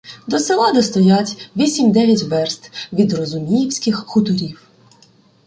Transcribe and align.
До 0.27 0.39
села, 0.39 0.73
де 0.73 0.83
стоять,— 0.83 1.49
вісім-дев'ять 1.57 2.23
верст 2.23 2.71
від 2.93 3.13
Розуміївських 3.13 3.95
хуторів. 4.07 4.67